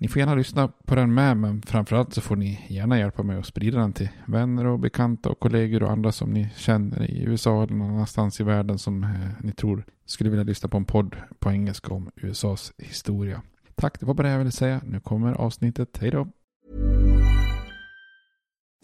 [0.00, 3.38] Ni får gärna lyssna på den med, men framförallt så får ni gärna hjälpa mig
[3.38, 7.22] att sprida den till vänner och bekanta och kollegor och andra som ni känner i
[7.22, 10.84] USA eller någon annanstans i världen som eh, ni tror skulle vilja lyssna på en
[10.84, 13.42] podd på engelska om USAs historia.
[13.74, 14.80] Tack, det var bara det jag ville säga.
[14.84, 15.98] Nu kommer avsnittet.
[16.00, 16.28] Hej då!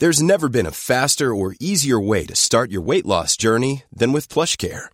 [0.01, 4.13] There's never been a faster or easier way to start your weight loss journey than
[4.13, 4.94] with PlushCare.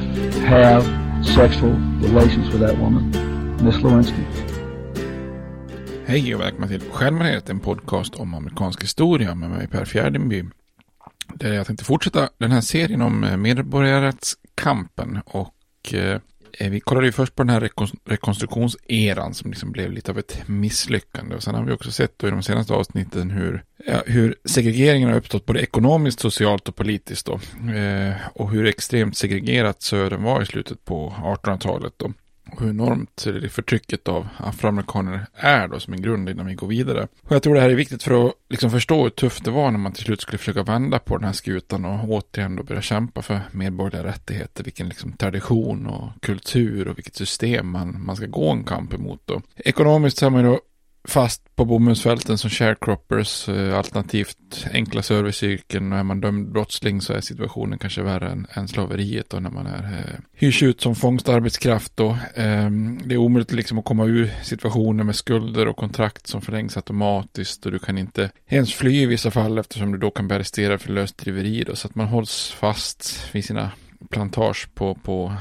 [0.45, 0.83] have
[1.25, 1.71] sexual
[2.01, 3.11] relations with that woman,
[3.63, 4.23] Miss Lewinsky.
[6.05, 10.45] Hej och välkomna till Stjärnbaneret, en podcast om amerikansk historia med mig Per Fjärdingby.
[11.33, 16.19] Där jag tänkte fortsätta den här serien om eh, medborgarrättskampen och eh,
[16.53, 17.69] Eh, vi kollade ju först på den här
[18.05, 21.35] rekonstruktionseran som liksom blev lite av ett misslyckande.
[21.35, 25.09] Och sen har vi också sett då i de senaste avsnitten hur, ja, hur segregeringen
[25.09, 27.33] har uppstått både ekonomiskt, socialt och politiskt då.
[27.73, 32.13] Eh, och hur extremt segregerat södern var i slutet på 1800-talet då
[32.51, 36.67] och hur enormt det förtrycket av afroamerikaner är då som en grund innan vi går
[36.67, 37.07] vidare.
[37.23, 39.71] Och jag tror det här är viktigt för att liksom förstå hur tufft det var
[39.71, 42.81] när man till slut skulle försöka vända på den här skutan och återigen då börja
[42.81, 48.25] kämpa för medborgerliga rättigheter, vilken liksom tradition och kultur och vilket system man, man ska
[48.25, 49.41] gå en kamp emot då.
[49.55, 50.59] Ekonomiskt så har man ju då
[51.03, 55.91] fast på bomullsfälten som sharecroppers, eh, alternativt enkla serviceyrken.
[55.93, 59.49] Och är man dömd brottsling så är situationen kanske värre än, än slaveriet då när
[59.49, 62.09] man är eh, hyrs ut som fångstarbetskraft då.
[62.35, 62.69] Eh,
[63.03, 67.65] det är omöjligt liksom att komma ur situationer med skulder och kontrakt som förlängs automatiskt
[67.65, 70.81] och du kan inte ens fly i vissa fall eftersom du då kan bli arresterad
[70.81, 73.71] för lösdriveri då så att man hålls fast vid sina
[74.09, 75.33] plantage på, på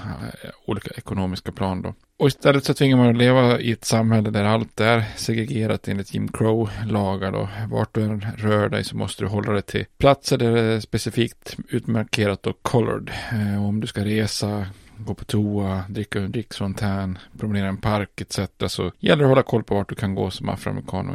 [0.43, 1.95] eh, olika ekonomiska plan då.
[2.19, 6.15] Och istället så tvingar man att leva i ett samhälle där allt är segregerat enligt
[6.15, 7.49] Jim Crow-lagar då.
[7.71, 10.81] Vart du än rör dig så måste du hålla dig till platser där det är
[10.81, 13.11] specifikt utmarkerat och colored.
[13.59, 14.67] Och om du ska resa,
[15.05, 18.41] gå på toa, dricka ur en dricksfontän, promenera i en park etc.
[18.67, 21.11] Så gäller det att hålla koll på vart du kan gå som afroamerikan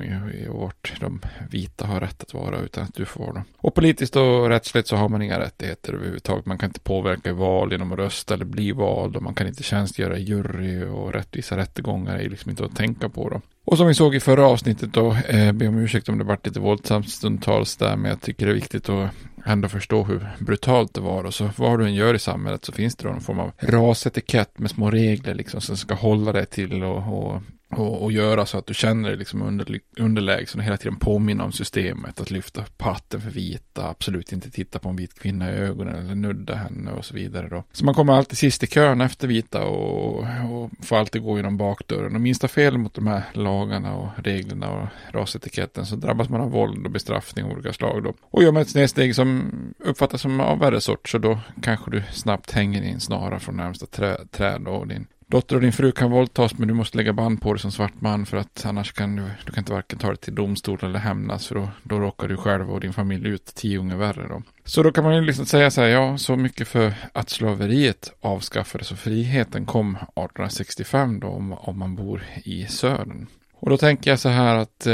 [0.49, 4.15] och, vart de vita har rätt att vara utan att du får vara Och politiskt
[4.15, 6.45] och rättsligt så har man inga rättigheter överhuvudtaget.
[6.45, 9.47] Man kan inte påverka i val genom att rösta eller bli vald och man kan
[9.47, 13.41] inte tjänstgöra i jury och rättvisa rättegångar är liksom inte att tänka på då.
[13.65, 16.45] Och som vi såg i förra avsnittet då, eh, be om ursäkt om det varit
[16.45, 19.09] lite våldsamt stundtals där, men jag tycker det är viktigt att
[19.45, 21.23] ändå förstå hur brutalt det var.
[21.23, 23.51] Och så vad du än gör i samhället så finns det då någon form av
[23.59, 28.45] rasetikett med små regler liksom som ska hålla dig till och, och och, och göra
[28.45, 32.21] så att du känner dig liksom under, underlägsen och hela tiden påminna om systemet.
[32.21, 36.15] Att lyfta patten för vita, absolut inte titta på en vit kvinna i ögonen eller
[36.15, 37.49] nudda henne och så vidare.
[37.49, 37.63] Då.
[37.71, 40.17] Så man kommer alltid sist i kön efter vita och,
[40.51, 42.15] och får alltid gå genom bakdörren.
[42.15, 46.51] Och minsta fel mot de här lagarna och reglerna och rasetiketten så drabbas man av
[46.51, 48.03] våld och bestraffning av olika slag.
[48.03, 48.13] Då.
[48.21, 52.03] Och gör man ett snedsteg som uppfattas som av värre sort så då kanske du
[52.11, 55.91] snabbt hänger i en snara från närmsta trä, träd och din dotter och din fru
[55.91, 58.93] kan våldtas men du måste lägga band på dig som svart man för att annars
[58.93, 61.99] kan du, du kan inte varken ta dig till domstol eller hämnas för då, då
[61.99, 64.41] råkar du själv och din familj ut tio gånger värre då.
[64.63, 68.13] Så då kan man ju liksom säga så här, ja, så mycket för att slaveriet
[68.21, 73.27] avskaffades och friheten kom 1865 då om, om man bor i södern.
[73.65, 74.93] Och då tänker jag så här att eh,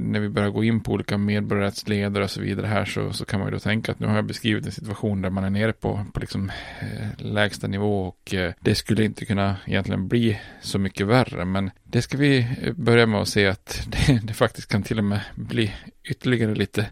[0.00, 3.40] när vi börjar gå in på olika medborgarrättsledare och så vidare här så, så kan
[3.40, 5.72] man ju då tänka att nu har jag beskrivit en situation där man är nere
[5.72, 10.78] på, på liksom, eh, lägsta nivå och eh, det skulle inte kunna egentligen bli så
[10.78, 11.44] mycket värre.
[11.44, 14.98] Men det ska vi eh, börja med att se att det, det faktiskt kan till
[14.98, 15.74] och med bli
[16.10, 16.86] ytterligare lite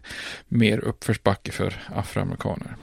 [0.47, 2.75] mer uppförsbacke för afroamerikaner.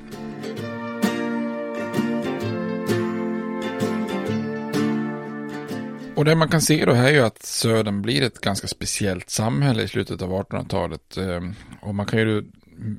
[6.17, 9.31] Och det man kan se då här är ju att Södern blir ett ganska speciellt
[9.31, 11.17] samhälle i slutet av 1800-talet.
[11.17, 11.41] Eh,
[11.81, 12.45] och man kan ju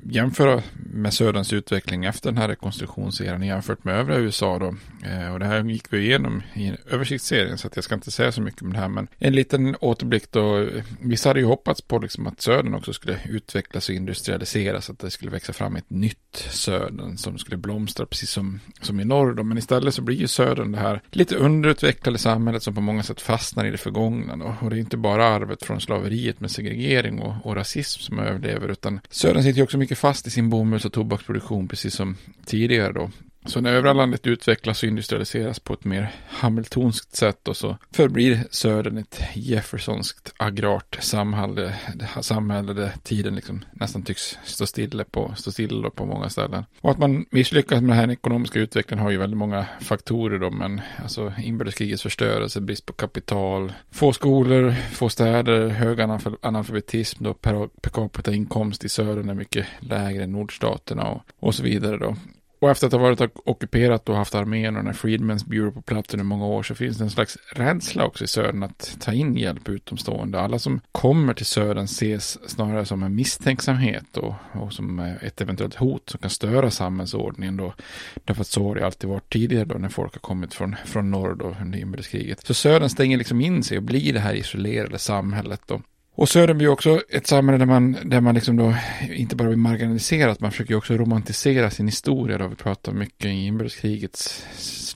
[0.02, 4.74] jämföra med Söderns utveckling efter den här rekonstruktionseran jämfört med övriga USA då.
[5.08, 8.32] Eh, och det här gick vi igenom i översiktsserien så att jag ska inte säga
[8.32, 8.88] så mycket om det här.
[8.88, 10.68] Men en liten återblick då.
[11.00, 14.90] Vissa hade ju hoppats på liksom att Södern också skulle utvecklas och industrialiseras.
[14.90, 16.18] Att det skulle växa fram ett nytt
[16.50, 19.42] Södern som skulle blomstra precis som, som i norr då.
[19.42, 23.20] Men istället så blir ju Södern det här lite underutvecklade samhället som på många sätt
[23.20, 24.36] fastnar i det förgångna.
[24.36, 24.54] Då.
[24.60, 28.68] Och det är inte bara arvet från slaveriet med segregering och, och rasism som överlever
[28.68, 32.92] utan Södern sitter ju också mycket fast i sin bomulls och tobaksproduktion precis som tidigare
[32.92, 33.10] då.
[33.48, 38.44] Så när övriga landet utvecklas och industrialiseras på ett mer hamiltonskt sätt och så förblir
[38.50, 41.74] södern ett jeffersonskt agrart samhälle,
[42.20, 46.64] samhälle där tiden liksom nästan tycks stå stilla på, stå stilla på många ställen.
[46.80, 50.50] Och att man misslyckas med den här ekonomiska utvecklingen har ju väldigt många faktorer då,
[50.50, 56.00] men alltså inbördeskrigets förstörelse, brist på kapital, få skolor, få städer, hög
[56.42, 61.54] analfabetism då, per, per capita inkomst i södern är mycket lägre än nordstaterna och, och
[61.54, 62.16] så vidare då.
[62.60, 65.82] Och efter att ha varit ockuperat och haft armén och den här Freedmen's Bureau på
[65.82, 69.12] plats under många år så finns det en slags rädsla också i södern att ta
[69.12, 70.40] in hjälp utomstående.
[70.40, 75.40] Alla som kommer till södern ses snarare som en misstänksamhet och, och som eh, ett
[75.40, 77.74] eventuellt hot som kan störa samhällsordningen då.
[78.24, 81.10] Därför att så har det alltid varit tidigare då när folk har kommit från, från
[81.10, 82.46] norr då under inbördeskriget.
[82.46, 85.80] Så södern stänger liksom in sig och blir det här isolerade samhället då.
[86.18, 88.74] Och Södern blir också ett samhälle där man, där man liksom då
[89.10, 92.38] inte bara blir marginaliserat, man försöker också romantisera sin historia.
[92.38, 94.44] Då vi pratar mycket i inbördeskrigets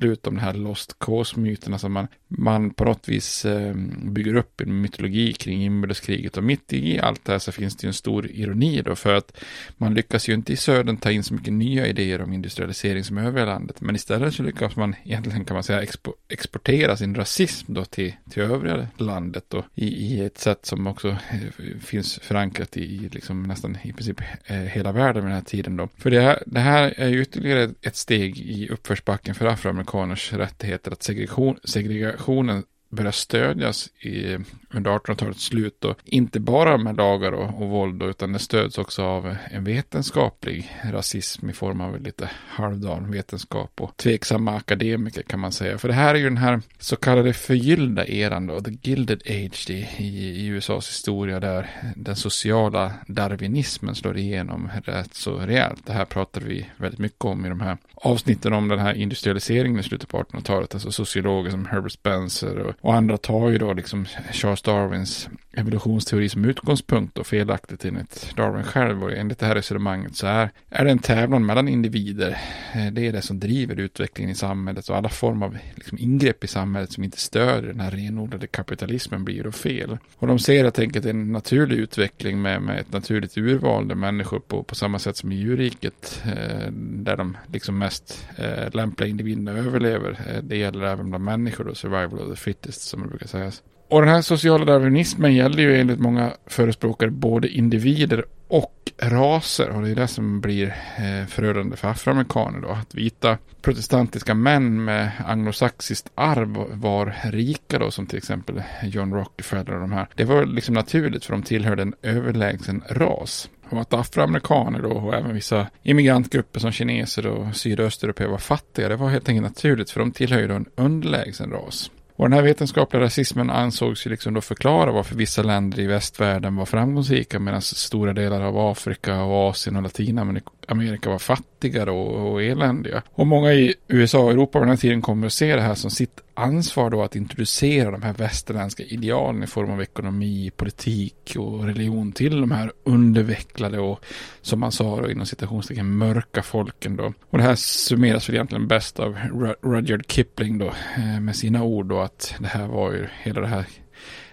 [0.02, 3.74] slut om de här Lost Cause-myterna som man, man på något vis eh,
[4.04, 6.36] bygger upp en mytologi kring inbördeskriget.
[6.36, 8.94] Och mitt i allt det här så finns det ju en stor ironi då.
[8.94, 9.38] För att
[9.76, 13.18] man lyckas ju inte i södern ta in så mycket nya idéer om industrialisering som
[13.18, 13.80] övriga landet.
[13.80, 18.12] Men istället så lyckas man egentligen kan man säga expo exportera sin rasism då till,
[18.30, 19.44] till övriga landet.
[19.48, 24.20] Då, i, i ett sätt som också Eh, finns förankrat i liksom nästan i princip
[24.46, 25.88] eh, hela världen vid den här tiden då.
[25.96, 30.90] För det här, det här är ju ytterligare ett steg i uppförsbacken för afroamerikaners rättigheter
[30.90, 34.38] att segregation, segregationen börjar stödjas i,
[34.70, 35.84] under 1800-talets slut.
[35.84, 39.64] Och inte bara med lagar och, och våld, då, utan det stöds också av en
[39.64, 45.78] vetenskaplig rasism i form av lite halvdan vetenskap och tveksamma akademiker kan man säga.
[45.78, 49.70] För det här är ju den här så kallade förgyllda eran då, the gilded age
[49.70, 55.86] i, i, USAs historia där den sociala darwinismen slår igenom rätt så rejält.
[55.86, 59.80] Det här pratar vi väldigt mycket om i de här avsnitten om den här industrialiseringen
[59.80, 60.74] i slutet på 1800-talet.
[60.74, 66.28] Alltså sociologer som Herbert Spencer och och andra tar ju då liksom Charles Darwins evolutionsteori
[66.28, 69.04] som utgångspunkt och felaktigt enligt Darwin själv.
[69.04, 72.38] Och enligt det här resonemanget så är, är det en tävlan mellan individer.
[72.74, 76.44] Eh, det är det som driver utvecklingen i samhället och alla former av liksom ingrepp
[76.44, 79.98] i samhället som inte stödjer den här renodlade kapitalismen blir då fel.
[80.16, 84.40] Och de ser helt enkelt en naturlig utveckling med, med ett naturligt urval där människor
[84.40, 89.50] på, på samma sätt som i djurriket eh, där de liksom mest eh, lämpliga individerna
[89.52, 90.10] överlever.
[90.28, 93.62] Eh, det gäller även bland människor då, survival of the fittest som det brukar sägas.
[93.88, 99.70] Och den här sociala darwinismen gäller ju enligt många förespråkare både individer och raser.
[99.70, 102.68] Och det är det som blir eh, förödande för afroamerikaner då.
[102.68, 109.74] Att vita protestantiska män med anglosaxiskt arv var rika då, som till exempel John Rockefeller
[109.74, 110.08] och de här.
[110.14, 113.50] Det var liksom naturligt för de tillhörde en överlägsen ras.
[113.70, 118.96] Och att afroamerikaner då och även vissa immigrantgrupper som kineser och sydösteuropeer var fattiga, det
[118.96, 121.90] var helt enkelt naturligt för de tillhör ju då en underlägsen ras.
[122.16, 126.56] Och den här vetenskapliga rasismen ansågs ju liksom då förklara varför vissa länder i västvärlden
[126.56, 132.32] var framgångsrika medan stora delar av Afrika och Asien och Latinamerika Amerika var fattigare och,
[132.32, 133.02] och eländiga.
[133.10, 135.74] Och många i USA och Europa på den här tiden kommer att se det här
[135.74, 141.36] som sitt ansvar då att introducera de här västerländska idealen i form av ekonomi, politik
[141.38, 144.04] och religion till de här undervecklade och
[144.40, 147.12] som man sa då inom citationstecken mörka folken då.
[147.30, 149.18] Och det här summeras väl egentligen bäst av
[149.62, 150.66] Rudyard Kipling då
[150.96, 153.66] eh, med sina ord då att det här var ju hela det här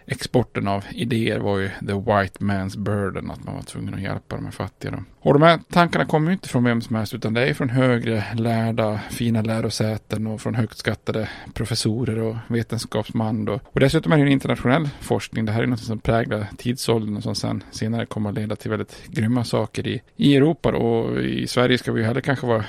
[0.09, 4.35] exporten av idéer var ju the white man's burden, att man var tvungen att hjälpa
[4.35, 4.91] de här fattiga.
[4.91, 5.03] Då.
[5.21, 7.69] Och de här tankarna kommer ju inte från vem som helst, utan det är från
[7.69, 13.45] högre lärda, fina lärosäten och från högt skattade professorer och vetenskapsman.
[13.45, 13.59] Då.
[13.63, 15.45] Och dessutom är det en internationell forskning.
[15.45, 18.71] Det här är något som präglar tidsåldern och som sen senare kommer att leda till
[18.71, 20.71] väldigt grymma saker i, i Europa.
[20.71, 20.77] Då.
[20.77, 22.65] Och i Sverige ska vi heller kanske vara,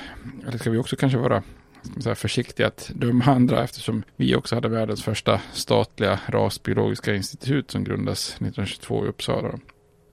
[0.47, 1.43] eller ska vi också kanske vara
[1.99, 7.83] så försiktiga att döma andra eftersom vi också hade världens första statliga rasbiologiska institut som
[7.83, 9.59] grundades 1922 i Uppsala.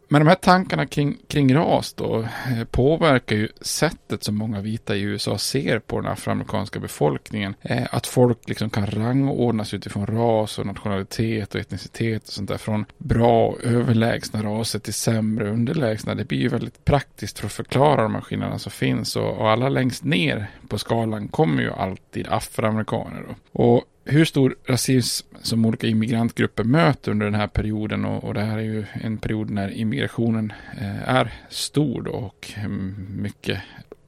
[0.09, 4.97] Men de här tankarna kring, kring ras då eh, påverkar ju sättet som många vita
[4.97, 7.55] i USA ser på den afroamerikanska befolkningen.
[7.63, 12.59] Eh, att folk liksom kan rangordnas utifrån ras och nationalitet och etnicitet och sånt där.
[12.59, 16.15] Från bra och överlägsna raser till sämre och underlägsna.
[16.15, 19.17] Det blir ju väldigt praktiskt för att förklara de här skillnaderna som finns.
[19.17, 23.25] Och, och alla längst ner på skalan kommer ju alltid afroamerikaner.
[23.29, 23.63] Då.
[23.63, 28.41] Och hur stor rasism som olika immigrantgrupper möter under den här perioden och, och det
[28.41, 33.63] här är ju en period när immigrationen eh, är stor då och mm, mycket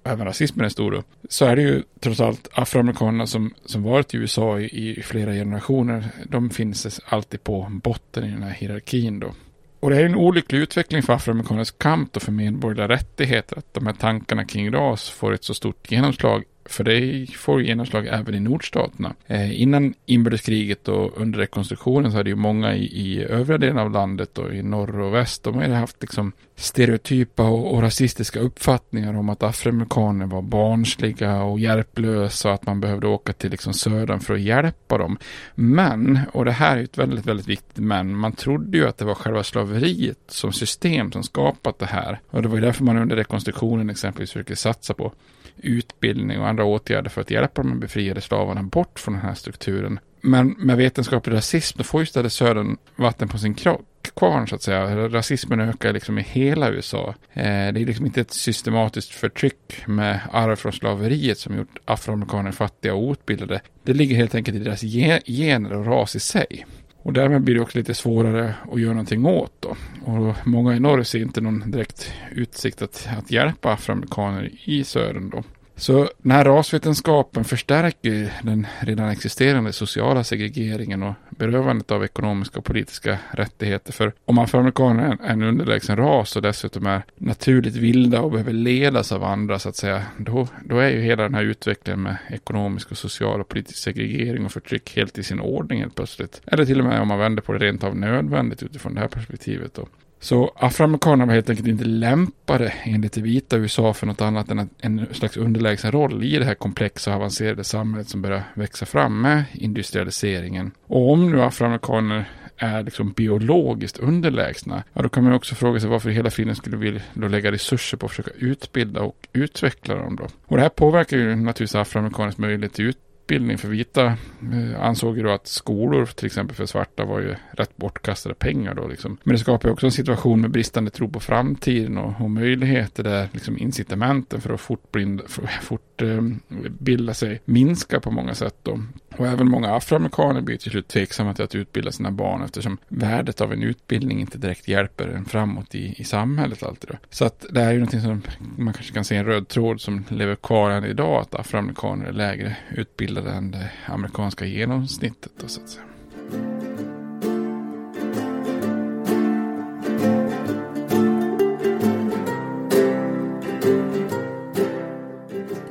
[0.04, 4.14] även rasismen är stor då, så är det ju trots allt afroamerikanerna som, som varit
[4.14, 6.04] i USA i, i flera generationer.
[6.24, 9.34] De finns alltid på botten i den här hierarkin då.
[9.80, 13.86] Och det är en olycklig utveckling för afroamerikaners kamp och för medborgerliga rättigheter att de
[13.86, 18.40] här tankarna kring ras får ett så stort genomslag för det får genomslag även i
[18.40, 19.14] nordstaterna.
[19.26, 23.90] Eh, innan inbördeskriget och under rekonstruktionen så hade ju många i, i övriga delen av
[23.90, 29.14] landet och i norr och väst, de hade haft liksom stereotypa och, och rasistiska uppfattningar
[29.14, 34.20] om att afroamerikaner var barnsliga och hjälplösa och att man behövde åka till liksom södern
[34.20, 35.18] för att hjälpa dem.
[35.54, 39.04] Men, och det här är ett väldigt, väldigt viktigt men, man trodde ju att det
[39.04, 42.20] var själva slaveriet som system som skapat det här.
[42.30, 45.12] Och det var ju därför man under rekonstruktionen exempelvis försöker satsa på
[45.56, 50.00] utbildning och andra åtgärder för att hjälpa de befriade slavarna bort från den här strukturen.
[50.20, 54.62] Men med vetenskaplig rasism, då får ju istället Södern vatten på sin kvarn så att
[54.62, 55.08] säga.
[55.08, 57.14] Rasismen ökar liksom i hela USA.
[57.32, 62.52] Eh, det är liksom inte ett systematiskt förtryck med arv från slaveriet som gjort afroamerikaner
[62.52, 63.60] fattiga och outbildade.
[63.82, 64.80] Det ligger helt enkelt i deras
[65.26, 66.66] gener och ras i sig.
[67.02, 69.76] Och därmed blir det också lite svårare att göra någonting åt då.
[70.04, 75.30] Och många i norr ser inte någon direkt utsikt att, att hjälpa afroamerikaner i södern
[75.30, 75.42] då.
[75.80, 82.64] Så den här rasvetenskapen förstärker den redan existerande sociala segregeringen och berövandet av ekonomiska och
[82.64, 83.92] politiska rättigheter.
[83.92, 89.12] För om afroamerikaner är en underlägsen ras och dessutom är naturligt vilda och behöver ledas
[89.12, 92.90] av andra så att säga, då, då är ju hela den här utvecklingen med ekonomisk
[92.90, 96.42] och social och politisk segregering och förtryck helt i sin ordning helt plötsligt.
[96.46, 99.08] Eller till och med om man vänder på det rent av nödvändigt utifrån det här
[99.08, 99.74] perspektivet.
[99.74, 99.86] Då.
[100.22, 104.70] Så afroamerikanerna var helt enkelt inte lämpade enligt det vita USA för något annat än
[104.80, 109.20] en slags underlägsen roll i det här komplexa och avancerade samhället som börjar växa fram
[109.20, 110.70] med industrialiseringen.
[110.86, 115.90] Och om nu afroamerikaner är liksom biologiskt underlägsna, ja då kan man också fråga sig
[115.90, 120.26] varför hela friden skulle vilja lägga resurser på att försöka utbilda och utveckla dem då.
[120.46, 124.04] Och det här påverkar ju naturligtvis afroamerikaners möjlighet till utbildning utbildning för vita
[124.52, 128.74] eh, ansåg ju då att skolor till exempel för svarta var ju rätt bortkastade pengar
[128.74, 129.18] då liksom.
[129.22, 133.02] Men det skapar ju också en situation med bristande tro på framtiden och, och möjligheter
[133.02, 135.24] där liksom incitamenten för att fortbilda,
[135.62, 138.80] fort, eh, fortbilda sig minskar på många sätt då.
[139.16, 143.40] Och även många afroamerikaner blir till slut tveksamma till att utbilda sina barn eftersom värdet
[143.40, 146.90] av en utbildning inte direkt hjälper en framåt i, i samhället alltid.
[146.90, 146.96] Då.
[147.10, 148.22] Så att det här är ju någonting som
[148.56, 152.12] man kanske kan se en röd tråd som lever kvar än idag, att afroamerikaner är
[152.12, 155.32] lägre utbildade än det amerikanska genomsnittet.
[155.40, 155.84] Då, så att säga.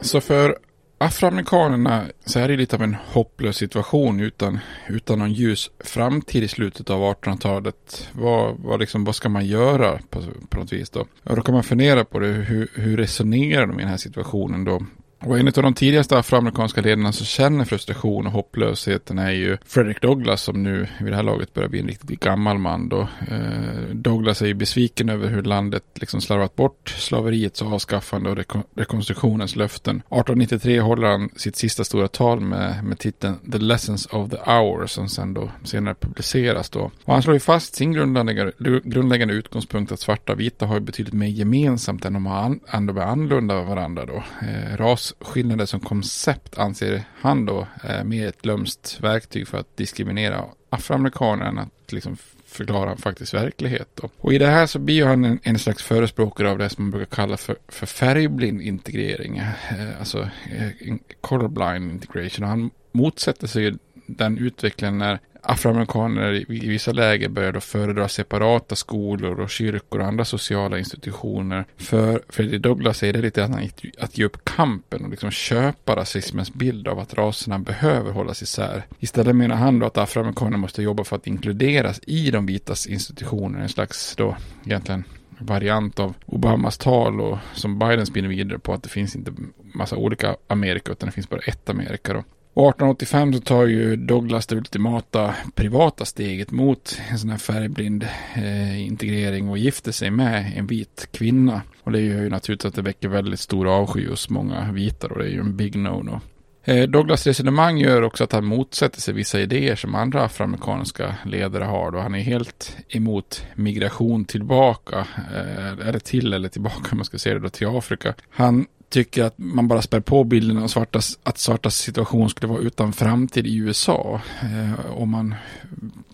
[0.01, 0.58] Så för
[1.01, 6.47] afroamerikanerna så är det lite av en hopplös situation utan, utan någon ljus framtid i
[6.47, 8.09] slutet av 1800-talet.
[8.11, 11.05] Vad, vad, liksom, vad ska man göra på, på något vis då?
[11.23, 14.63] Och då kan man fundera på det, hur, hur resonerar de i den här situationen
[14.63, 14.85] då?
[15.25, 20.01] Och en av de tidigaste afroamerikanska ledarna som känner frustration och hopplösheten är ju Frederick
[20.01, 23.07] Douglass som nu vid det här laget börjar bli en riktigt gammal man då.
[23.27, 28.38] Eh, Douglass är ju besviken över hur landet liksom slarvat bort slaveriets avskaffande och
[28.75, 29.95] rekonstruktionens löften.
[29.95, 34.88] 1893 håller han sitt sista stora tal med, med titeln The Lessons of the Hour
[34.88, 36.91] som sen då senare publiceras då.
[37.05, 38.51] Och han slår ju fast sin grundläggande,
[38.83, 42.99] grundläggande utgångspunkt att svarta och vita har betydligt mer gemensamt än de har an, ändå
[42.99, 44.23] är annorlunda av varandra då.
[44.41, 49.77] Eh, ras rasskillnader som koncept anser han då är mer ett lömskt verktyg för att
[49.77, 53.89] diskriminera afroamerikaner än att liksom förklara faktisk verklighet.
[53.95, 54.09] Då.
[54.17, 56.91] Och i det här så blir han en, en, slags förespråkare av det som man
[56.91, 59.37] brukar kalla för, för färgblind integrering.
[59.37, 62.43] Eh, alltså eh, colorblind integration.
[62.43, 63.75] Och han motsätter sig
[64.07, 70.25] den utvecklingen när afroamerikaner i, vissa läger började föredra separata skolor och kyrkor och andra
[70.25, 71.65] sociala institutioner.
[71.77, 73.51] För Fredrik Douglass är det lite att,
[74.00, 78.86] att ge upp kampen och liksom köpa rasismens bild av att raserna behöver hållas isär.
[79.00, 83.60] Istället menar han då att afroamerikaner måste jobba för att inkluderas i de vitas institutioner,
[83.60, 85.03] en slags då egentligen
[85.39, 89.34] variant av Obamas tal och som Biden spinner vidare på att det finns inte
[89.74, 92.24] massa olika Amerika utan det finns bara ett Amerika då.
[92.59, 98.87] 1885 så tar ju Douglas det ultimata privata steget mot en sån här färgblind eh,
[98.87, 101.61] integrering och gifter sig med en vit kvinna.
[101.83, 105.19] Och det gör ju naturligtvis att det väcker väldigt stor avsky hos många vita och
[105.19, 106.19] det är ju en big no-no.
[106.63, 111.63] Eh, Douglas resonemang gör också att han motsätter sig vissa idéer som andra afroamerikanska ledare
[111.63, 111.91] har.
[111.91, 117.17] Då han är helt emot migration tillbaka, eh, eller till eller tillbaka om man ska
[117.17, 118.13] säga det då, till Afrika.
[118.29, 122.62] Han tycker att man bara spär på bilden av svartas, att svartas situation skulle vara
[122.62, 124.22] utan framtid i USA.
[124.41, 125.36] Eh, om man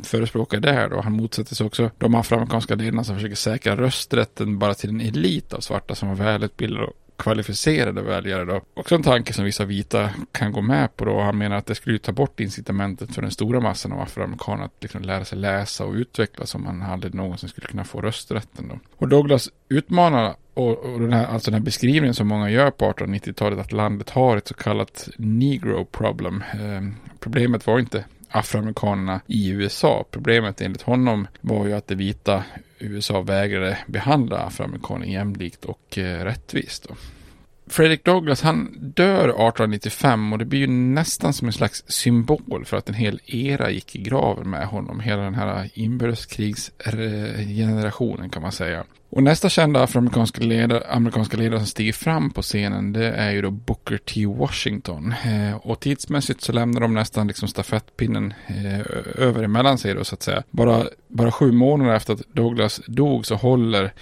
[0.03, 1.01] förespråkar det här då.
[1.01, 5.53] Han motsätter sig också de afroamerikanska ledarna som försöker säkra rösträtten bara till en elit
[5.53, 8.61] av svarta som var välutbildade och kvalificerade väljare då.
[8.73, 11.21] Också en tanke som vissa vita kan gå med på då.
[11.21, 14.73] Han menar att det skulle ta bort incitamentet för den stora massan av afroamerikaner att
[14.79, 18.79] liksom lära sig läsa och utvecklas om man aldrig någonsin skulle kunna få rösträtten då.
[18.97, 22.91] Och Douglas utmanar och, och den här, alltså den här beskrivningen som många gör på
[22.91, 26.43] 1890-talet att landet har ett så kallat negro problem.
[26.53, 26.81] Eh,
[27.19, 30.05] problemet var inte afroamerikanerna i USA.
[30.11, 32.43] Problemet enligt honom var ju att det vita
[32.79, 36.87] USA vägrade behandla afroamerikaner jämlikt och eh, rättvist.
[36.89, 36.95] Då.
[37.67, 42.77] Fredrik Douglass han dör 1895 och det blir ju nästan som en slags symbol för
[42.77, 44.99] att en hel era gick i graven med honom.
[44.99, 48.83] Hela den här inbördeskrigsgenerationen kan man säga.
[49.09, 53.41] Och nästa kända afroamerikanska ledare, amerikanska ledare som stiger fram på scenen det är ju
[53.41, 54.25] då Booker T.
[54.25, 55.13] Washington.
[55.25, 58.79] Eh, och tidsmässigt så lämnar de nästan liksom stafettpinnen eh,
[59.15, 60.43] över emellan sig då så att säga.
[60.51, 63.93] Bara, bara sju månader efter att Douglas dog så håller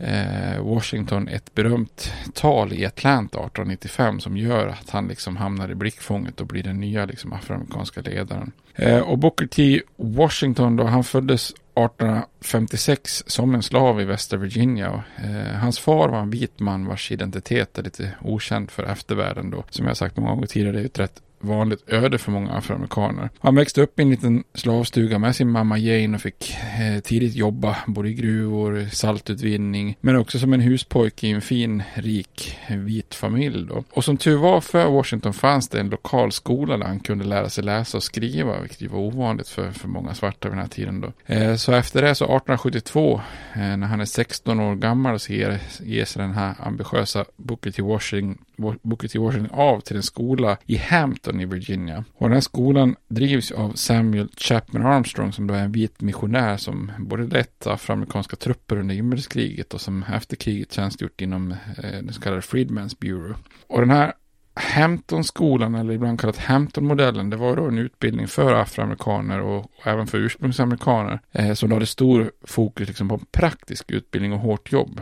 [0.00, 5.74] Eh, Washington ett berömt tal i Atlanta 1895 som gör att han liksom hamnar i
[5.74, 8.52] blickfånget och blir den nya liksom afroamerikanska ledaren.
[8.74, 9.82] Eh, och Booker T.
[9.96, 15.04] Washington då, han föddes 1856 som en slav i Västra Virginia.
[15.16, 19.64] Eh, hans far var en vit man vars identitet är lite okänd för eftervärlden då.
[19.70, 23.30] Som jag sagt många gånger tidigare, det är ett rätt vanligt öde för många afroamerikaner.
[23.38, 27.34] Han växte upp i en liten slavstuga med sin mamma Jane och fick eh, tidigt
[27.34, 33.14] jobba både i gruvor, saltutvinning, men också som en huspojke i en fin, rik, vit
[33.14, 33.66] familj.
[33.66, 33.84] Då.
[33.90, 37.48] Och som tur var för Washington fanns det en lokal skola där han kunde lära
[37.48, 41.00] sig läsa och skriva, vilket var ovanligt för, för många svarta vid den här tiden.
[41.00, 41.34] Då.
[41.34, 43.20] Eh, så efter det, så 1872,
[43.54, 47.70] eh, när han är 16 år gammal, så ger, ger sig den här ambitiösa Booker
[47.70, 47.82] T.
[47.82, 48.44] Washington,
[48.82, 49.18] Booker T.
[49.18, 52.04] Washington av till en skola i Hampton i Virginia.
[52.14, 56.56] Och den här skolan drivs av Samuel Chapman Armstrong som då är en vit missionär
[56.56, 62.12] som både lett afroamerikanska trupper under inbördeskriget och som efter kriget tjänstgjort inom eh, den
[62.12, 63.34] så kallade Freedmen's Bureau.
[63.66, 64.12] Och den här
[64.54, 70.06] Hampton-skolan, eller ibland kallat Hampton-modellen, det var då en utbildning för afroamerikaner och, och även
[70.06, 75.00] för ursprungsamerikaner eh, som hade stor fokus liksom, på praktisk utbildning och hårt jobb.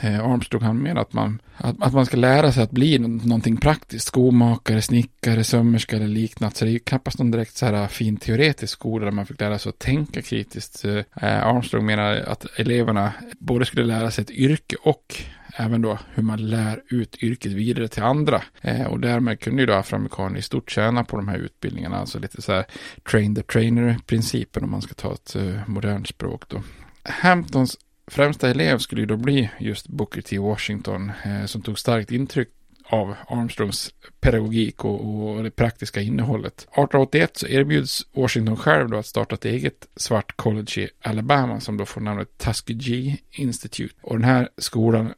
[0.00, 3.56] Eh, Armstrong han menar att man, att, att, man ska lära sig att bli någonting
[3.56, 4.06] praktiskt.
[4.06, 6.56] Skomakare, snickare, sömmerska eller liknande.
[6.56, 9.26] Så det är ju knappast någon direkt så här äh, fin teoretisk skola där man
[9.26, 10.84] fick lära sig att tänka kritiskt.
[10.84, 15.22] Eh, Armstrong menar att eleverna både skulle lära sig ett yrke och
[15.58, 18.42] även då hur man lär ut yrket vidare till andra.
[18.60, 21.96] Eh, och därmed kunde ju då afroamerikaner i stort tjäna på de här utbildningarna.
[21.96, 22.64] Alltså lite så här
[23.10, 26.62] train the trainer-principen om man ska ta ett eh, modernt språk då.
[27.02, 27.76] Hamptons
[28.08, 30.38] främsta elev skulle ju då bli just Booker T.
[30.38, 32.48] Washington eh, som tog starkt intryck
[32.88, 36.54] av Armstrongs pedagogik och, och, det praktiska innehållet.
[36.54, 41.76] 1881 så erbjuds Washington själv då att starta ett eget svart college i Alabama som
[41.76, 43.94] då får namnet Tuskegee Institute.
[44.00, 45.12] Och den här skolan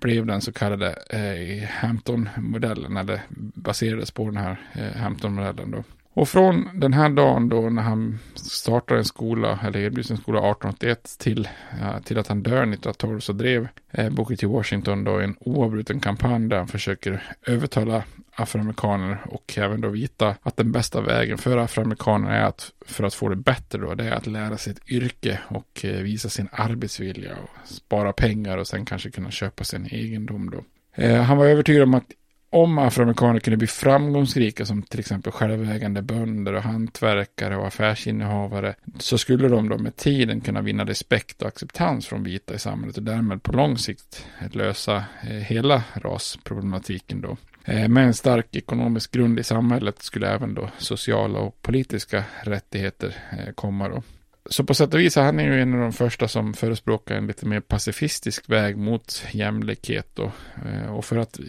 [0.00, 3.20] blev den så kallade eh, Hampton-modellen eller
[3.54, 5.84] baserades på den här eh, Hampton-modellen då.
[6.16, 10.38] Och från den här dagen då när han startar en skola, eller erbjuds en skola
[10.38, 11.48] 1881 till,
[11.80, 14.46] eh, till att han dör 1912 så drev eh, Booker T.
[14.46, 18.02] Washington då en oavbruten kampanj där han försöker övertala
[18.34, 23.14] afroamerikaner och även då vita att den bästa vägen för afroamerikaner är att för att
[23.14, 26.48] få det bättre då, det är att lära sig ett yrke och eh, visa sin
[26.52, 30.64] arbetsvilja och spara pengar och sen kanske kunna köpa sig en egendom då.
[31.02, 32.10] Eh, han var övertygad om att
[32.56, 39.18] om afroamerikaner kunde bli framgångsrika som till exempel självägande bönder och hantverkare och affärsinnehavare så
[39.18, 43.02] skulle de då med tiden kunna vinna respekt och acceptans från vita i samhället och
[43.02, 47.36] därmed på lång sikt lösa eh, hela rasproblematiken då.
[47.64, 53.16] Eh, med en stark ekonomisk grund i samhället skulle även då sociala och politiska rättigheter
[53.30, 54.02] eh, komma då
[54.50, 57.26] så på sätt och vis är han ju en av de första som förespråkar en
[57.26, 60.18] lite mer pacifistisk väg mot jämlikhet.
[60.18, 60.32] Och,
[60.66, 61.40] eh, och för att,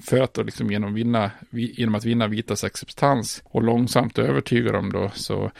[0.00, 4.92] för att då liksom genom, vinna, genom att vinna vitas acceptans och långsamt övertyga dem
[4.92, 5.50] då så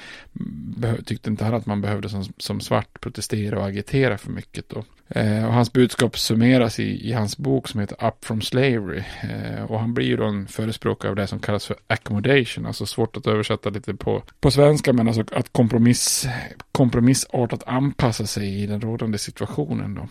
[1.04, 4.68] tyckte inte han att man behövde som, som svart protestera och agitera för mycket.
[4.68, 4.84] Då.
[5.08, 9.02] Eh, och hans budskap summeras i, i, hans bok som heter Up from Slavery.
[9.22, 12.86] Eh, och han blir ju då en förespråkare av det som kallas för accommodation, alltså
[12.86, 16.28] svårt att översätta lite på, på svenska, men alltså att kompromiss,
[16.72, 20.08] kompromissartat anpassa sig i den rådande situationen då.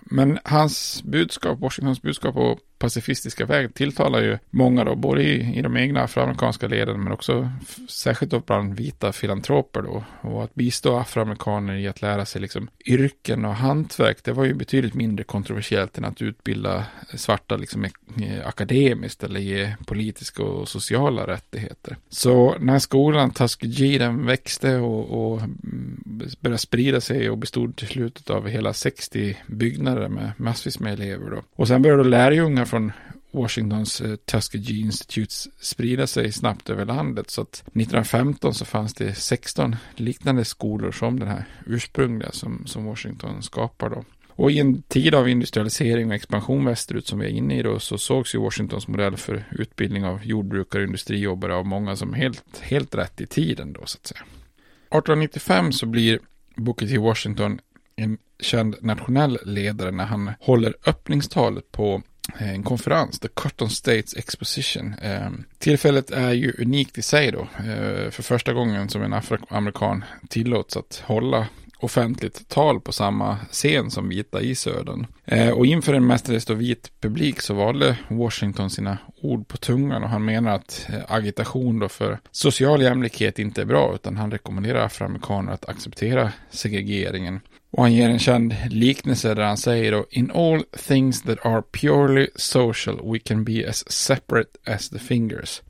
[0.00, 5.62] Men hans budskap, Washingtons budskap och pacifistiska väg tilltalar ju många då, både i, i
[5.62, 7.50] de egna afroamerikanska leden men också
[7.88, 10.04] särskilt då bland vita filantroper då.
[10.20, 14.54] Och att bistå afroamerikaner i att lära sig liksom yrken och hantverk, det var ju
[14.54, 21.26] betydligt mindre kontroversiellt än att utbilda svarta liksom eh, akademiskt eller ge politiska och sociala
[21.26, 21.96] rättigheter.
[22.08, 25.40] Så när skolan Tuskegee den växte och, och
[26.40, 31.30] började sprida sig och bestod till slutet av hela 60 byggnader med massvis med elever
[31.30, 31.42] då.
[31.56, 32.92] Och sen började lärjungar från
[33.30, 37.30] Washingtons eh, Tuskegee Institutes sprida sig snabbt över landet.
[37.30, 42.84] Så att 1915 så fanns det 16 liknande skolor som den här ursprungliga som, som
[42.84, 44.04] Washington skapar då.
[44.28, 47.78] Och i en tid av industrialisering och expansion västerut som vi är inne i då
[47.78, 52.60] så sågs ju Washingtons modell för utbildning av jordbrukare och industrijobbare av många som helt,
[52.60, 54.20] helt rätt i tiden då så att säga.
[54.20, 56.18] 1895 så blir
[56.56, 56.98] Booker T.
[56.98, 57.58] Washington
[57.96, 62.02] en känd nationell ledare när han håller öppningstalet på
[62.38, 64.94] Eh, en konferens, The Cotton States Exposition.
[65.02, 67.40] Eh, tillfället är ju unikt i sig då.
[67.40, 71.46] Eh, för första gången som en afroamerikan tillåts att hålla
[71.78, 75.06] offentligt tal på samma scen som vita i södern.
[75.54, 80.24] och inför en mestadels vit publik så valde Washington sina ord på tungan och han
[80.24, 85.68] menar att agitation då för social jämlikhet inte är bra utan han rekommenderar afroamerikaner att
[85.68, 87.40] acceptera segregeringen
[87.72, 91.62] och han ger en känd liknelse där han säger då In all things that are
[91.62, 95.62] purely social we can be as separate as the fingers.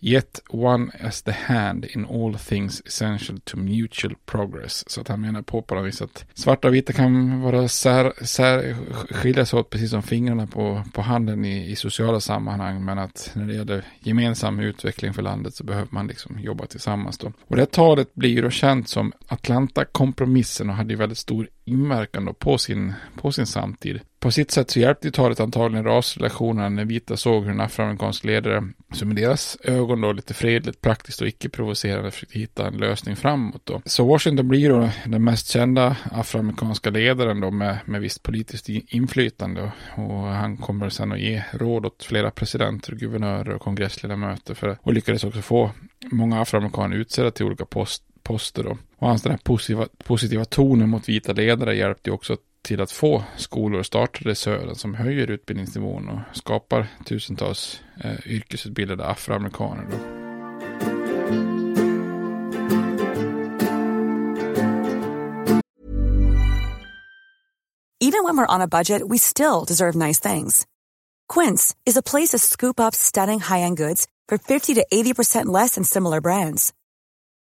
[0.00, 4.90] Yet one as the hand in all things essential to mutual progress.
[4.90, 8.12] Så att han menar på på något vis att svarta och vita kan vara sär,
[8.24, 8.76] sär,
[9.10, 12.84] skiljas åt precis som fingrarna på, på handen i, i sociala sammanhang.
[12.84, 17.18] Men att när det gäller gemensam utveckling för landet så behöver man liksom jobba tillsammans
[17.18, 17.32] då.
[17.46, 22.24] Och det talet blir ju då känt som Atlanta-kompromissen och hade ju väldigt stor inverkan
[22.24, 24.00] då på sin, på sin samtid.
[24.20, 28.24] På sitt sätt så hjälpte ju talet antagligen rasrelationerna när vita såg hur en afroamerikansk
[28.24, 33.16] ledare, som i deras ögon då lite fredligt, praktiskt och icke-provocerande försökte hitta en lösning
[33.16, 33.82] framåt då.
[33.84, 39.72] Så Washington blir då den mest kända afroamerikanska ledaren då med, med visst politiskt inflytande
[39.96, 44.92] och han kommer sen att ge råd åt flera presidenter, guvernörer och kongressledamöter för, och
[44.92, 45.70] lyckades också få
[46.12, 48.78] många afroamerikaner utsedda till olika poster poster då.
[48.96, 53.24] Och hans den här positiva, positiva tonen mot vita ledare hjälpte också till att få
[53.36, 59.84] skolor startade i södern som höjer utbildningsnivån och skapar tusentals eh, yrkesutbildade afroamerikaner.
[59.90, 59.96] Då.
[68.00, 70.66] Even when we're on a budget, we still deserve nice things.
[71.34, 75.74] Quince is a place to scoop up stunning high-end goods for 50 to 80% less
[75.74, 76.72] than similar brands.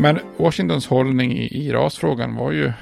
[0.00, 2.72] Men Washingtons hållning i, i rasfrågan var ju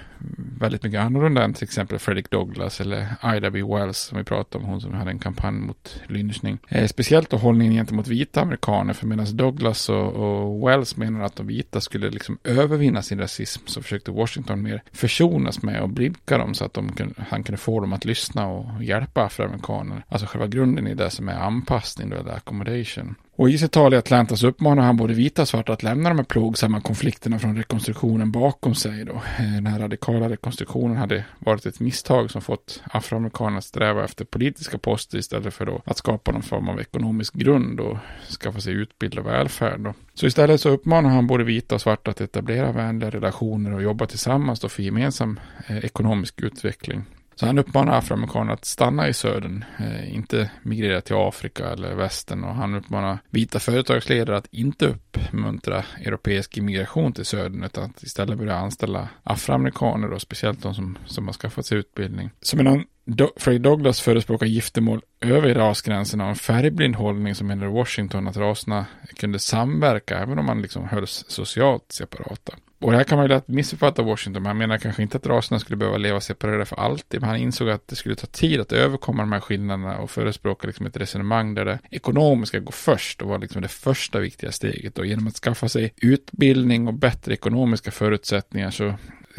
[0.60, 3.62] väldigt mycket annorlunda än till exempel Fredrik Douglass eller Ida B.
[3.62, 6.58] Wells som vi pratade om, hon som hade en kampanj mot lynchning.
[6.68, 11.36] Eh, speciellt då hållningen gentemot vita amerikaner, för medan Douglass och, och, Wells menar att
[11.36, 16.38] de vita skulle liksom övervinna sin rasism så försökte Washington mer försonas med och blidka
[16.38, 20.04] dem så att de kunde, han kunde få dem att lyssna och hjälpa afroamerikaner.
[20.08, 23.14] Alltså själva grunden i det som är anpassning, då, eller accommodation.
[23.38, 26.18] Och i sitt tal i Atlantas uppmanar han både vita och svarta att lämna de
[26.18, 29.04] här plågsamma konflikterna från rekonstruktionen bakom sig.
[29.04, 29.12] Då.
[29.12, 34.24] Eh, den här radikala rekonstruktionen hade varit ett misstag som fått afroamerikaner att sträva efter
[34.24, 37.96] politiska poster istället för då att skapa någon form av ekonomisk grund och
[38.40, 39.80] skaffa sig utbildning och välfärd.
[39.80, 39.94] Då.
[40.14, 44.06] Så istället så uppmanar han både vita och svarta att etablera vänliga relationer och jobba
[44.06, 47.04] tillsammans då för gemensam eh, ekonomisk utveckling.
[47.38, 52.44] Så han uppmanar afroamerikaner att stanna i södern, eh, inte migrera till Afrika eller västern
[52.44, 58.38] och han uppmanar vita företagsledare att inte uppmuntra europeisk immigration till södern utan att istället
[58.38, 62.30] börja anställa afroamerikaner och speciellt de som, som har skaffat sig utbildning.
[62.40, 67.66] Så medan Do Fred Douglas förespråkar giftermål över rasgränserna och en färgblind hållning som menar
[67.66, 72.54] Washington att raserna kunde samverka även om man liksom hölls socialt separata.
[72.80, 74.42] Och det här kan man ju lätt missuppfatta Washington.
[74.42, 77.20] men han menar kanske inte att raserna skulle behöva leva separerade för alltid.
[77.20, 80.66] Men han insåg att det skulle ta tid att överkomma de här skillnaderna och förespråka
[80.66, 84.98] liksom ett resonemang där det ekonomiska går först och var liksom det första viktiga steget.
[84.98, 88.94] Och genom att skaffa sig utbildning och bättre ekonomiska förutsättningar så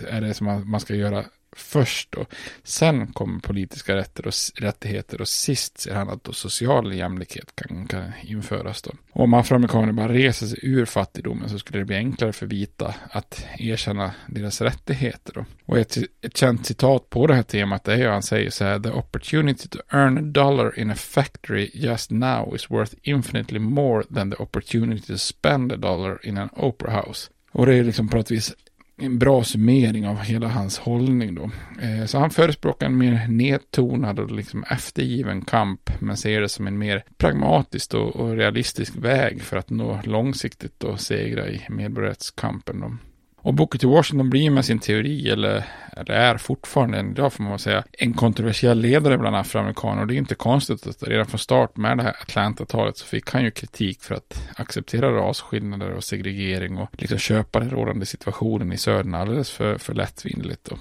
[0.07, 2.25] är det som man ska göra först då.
[2.63, 7.87] sen kommer politiska rätter och rättigheter och sist ser han att då social jämlikhet kan,
[7.87, 8.91] kan införas då.
[9.11, 12.95] Och om afroamerikaner bara reser sig ur fattigdomen så skulle det bli enklare för vita
[13.11, 15.45] att erkänna deras rättigheter då.
[15.65, 18.79] Och ett, ett känt citat på det här temat är ju han säger så här
[18.79, 24.03] The opportunity to earn a dollar in a factory just now is worth infinitely more
[24.03, 27.29] than the opportunity to spend a dollar in an opera house.
[27.51, 28.55] Och det är liksom på något vis
[28.99, 31.51] en bra summering av hela hans hållning då.
[31.81, 36.67] Eh, så han förespråkar en mer nedtonad och liksom eftergiven kamp, men ser det som
[36.67, 42.79] en mer pragmatisk och realistisk väg för att nå långsiktigt och segra i medborgarrättskampen.
[42.79, 42.97] Då.
[43.41, 43.87] Och Booker T.
[43.87, 45.63] Washington blir med sin teori, eller,
[45.97, 50.01] eller är fortfarande än idag får man säga, en kontroversiell ledare bland afroamerikaner.
[50.01, 53.31] Och det är inte konstigt att redan från start med det här Atlanta-talet så fick
[53.31, 58.71] han ju kritik för att acceptera rasskillnader och segregering och liksom köpa den rådande situationen
[58.71, 60.69] i södern alldeles för, för lättvindigt.
[60.69, 60.75] Då.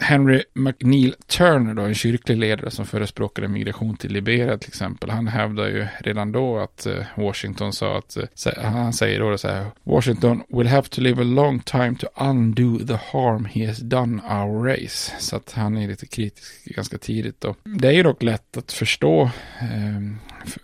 [0.00, 5.28] Henry McNeil Turner, då, en kyrklig ledare som förespråkade migration till Liberia till exempel, han
[5.28, 9.66] hävdar ju redan då att uh, Washington sa att, uh, han säger då så här,
[9.82, 14.22] Washington will have to live a long time to undo the harm he has done
[14.22, 15.12] our race.
[15.18, 17.54] Så att han är lite kritisk ganska tidigt då.
[17.64, 19.30] Det är ju dock lätt att förstå
[19.62, 20.18] um,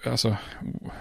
[0.04, 0.36] alltså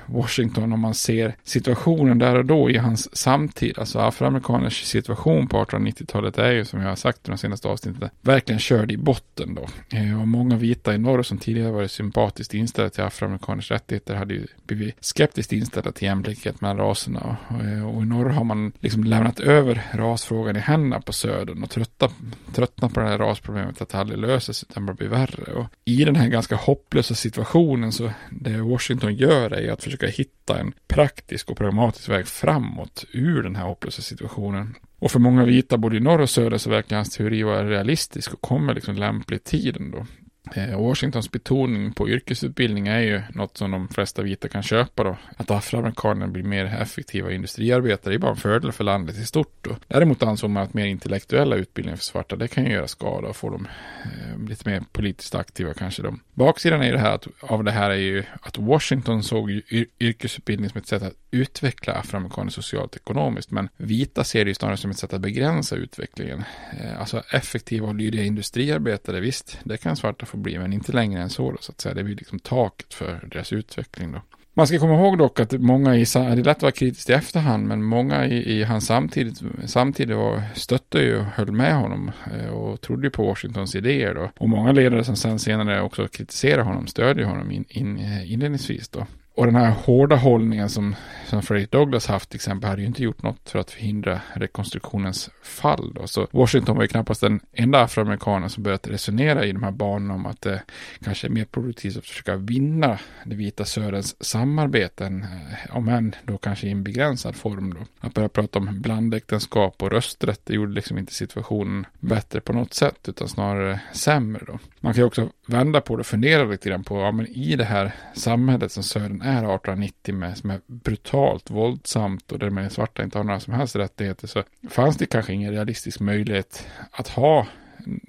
[0.05, 3.79] Washington om man ser situationen där och då i hans samtid.
[3.79, 8.09] Alltså afroamerikaners situation på 1890-talet är ju som jag har sagt i de senaste avsnitten
[8.21, 9.67] verkligen körd i botten då.
[9.97, 14.33] Eh, och många vita i norr som tidigare varit sympatiskt inställda till afroamerikaners rättigheter hade
[14.33, 17.37] ju blivit skeptiskt inställda till jämlikhet mellan raserna.
[17.47, 21.69] Och, eh, i norr har man liksom lämnat över rasfrågan i händerna på södern och
[21.69, 22.09] trötta,
[22.53, 25.53] tröttnat på det här rasproblemet att det aldrig löses utan bara blir värre.
[25.53, 30.59] Och i den här ganska hopplösa situationen så det Washington gör är att försöka hitta
[30.59, 34.75] en praktisk och pragmatisk väg framåt ur den här hopplösa situationen.
[34.99, 38.33] Och för många vita både i norr och söder så verkar hans teori vara realistisk
[38.33, 40.05] och kommer liksom lämpligt tiden då.
[40.53, 45.17] Eh, Washingtons betoning på yrkesutbildning är ju något som de flesta vita kan köpa då.
[45.37, 49.57] Att afroamerikaner blir mer effektiva industriarbetare är bara en fördel för landet i stort.
[49.61, 49.75] Då.
[49.87, 53.35] Däremot ansåg man att mer intellektuella utbildningar för svarta, det kan ju göra skada och
[53.35, 53.67] få dem
[54.03, 56.15] eh, lite mer politiskt aktiva kanske då.
[56.33, 59.61] Baksidan är ju det här att, av det här är ju att Washington såg
[59.99, 64.55] yrkesutbildning som ett sätt att utveckla afroamerikaner socialt och ekonomiskt, men vita ser det ju
[64.55, 66.43] snarare som ett sätt att begränsa utvecklingen.
[66.79, 71.21] Eh, alltså effektiva och lydiga industriarbetare, visst, det kan svarta få bli, men inte längre
[71.21, 71.95] än så då, så att säga.
[71.95, 74.21] Det blir liksom taket för deras utveckling då.
[74.57, 77.13] Man ska komma ihåg dock att många i, det är lätt att vara kritisk i
[77.13, 82.11] efterhand, men många i, i hans samtid, samtidigt var, stötte ju och höll med honom
[82.33, 84.31] eh, och trodde på Washingtons idéer då.
[84.37, 88.89] Och många ledare som sen senare också kritiserade honom stödjer honom in, in, eh, inledningsvis
[88.89, 89.05] då.
[89.35, 90.95] Och den här hårda hållningen som,
[91.25, 95.29] som Fredrik Douglas haft till exempel hade ju inte gjort något för att förhindra rekonstruktionens
[95.43, 95.93] fall.
[95.93, 96.07] Då.
[96.07, 100.13] Så Washington var ju knappast den enda afroamerikanen som börjat resonera i de här banorna
[100.13, 100.61] om att det
[101.03, 106.37] kanske är mer produktivt att försöka vinna det vita Söderns samarbeten, eh, om än då
[106.37, 107.73] kanske i en begränsad form.
[107.73, 108.07] Då.
[108.07, 112.73] Att börja prata om blandäktenskap och rösträtt, det gjorde liksom inte situationen bättre på något
[112.73, 114.43] sätt, utan snarare sämre.
[114.47, 114.59] Då.
[114.79, 117.55] Man kan ju också vända på det och fundera lite grann på, ja men i
[117.55, 122.69] det här samhället som Södern är 1890 med, som är brutalt våldsamt och där de
[122.69, 127.07] svarta inte har några som helst rättigheter så fanns det kanske ingen realistisk möjlighet att
[127.07, 127.47] ha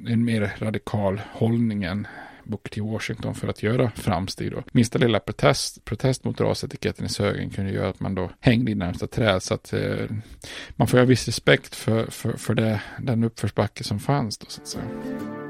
[0.09, 2.07] en mer radikal hållning än
[2.47, 2.81] Booker T.
[2.81, 4.51] Washington för att göra framsteg.
[4.53, 4.63] Då.
[4.73, 8.75] Minsta lilla protest, protest mot rasetiketten i sögen kunde göra att man då hängde i
[8.75, 9.43] närmsta träd.
[9.43, 10.07] Så att eh,
[10.77, 14.39] man får ha viss respekt för, för, för det, den uppförsbacke som fanns.
[14.39, 15.46] Då, så att säga.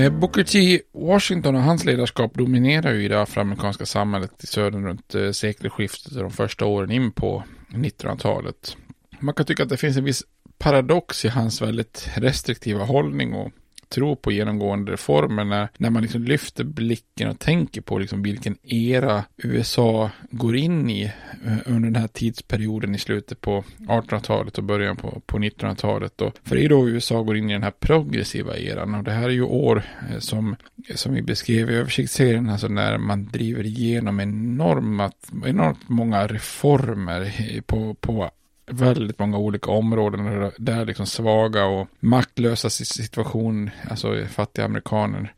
[0.00, 0.80] Eh, Booker T.
[0.92, 6.16] Washington och hans ledarskap dominerar ju i det afroamerikanska samhället i södern runt eh, sekelskiftet
[6.16, 8.76] och de första åren in på 1900-talet.
[9.20, 10.22] Man kan tycka att det finns en viss
[10.58, 13.52] paradox i hans väldigt restriktiva hållning och
[13.90, 18.56] tro på genomgående reformer när, när man liksom lyfter blicken och tänker på liksom vilken
[18.62, 21.04] era USA går in i
[21.46, 26.22] eh, under den här tidsperioden i slutet på 1800-talet och början på, på 1900-talet.
[26.44, 29.24] För det är då USA går in i den här progressiva eran och det här
[29.24, 30.56] är ju år eh, som,
[30.94, 37.60] som vi beskrev i översiktsserien, alltså när man driver igenom enormt, enormt många reformer eh,
[37.60, 38.30] på, på
[38.70, 45.32] väldigt många olika områden där liksom svaga och maktlösa situation, alltså fattiga amerikaner,